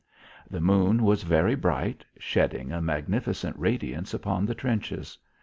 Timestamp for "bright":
1.53-2.03